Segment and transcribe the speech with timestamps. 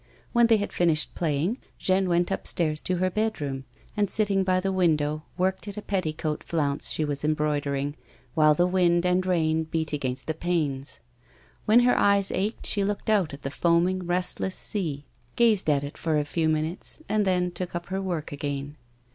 [0.35, 3.65] M^'hen they had finished playing, Jeanne went upstairs to her bedroom,
[3.95, 7.95] and, sitting by the window, worked at a petticoat flounce she was embroidering,
[8.33, 10.97] while the wind and rain beat against the j^anes.
[11.65, 15.99] When her eyes ached she looked out at the foamy, restless sea, gazed at it
[15.99, 18.77] for a few minutes, and then took up her work again.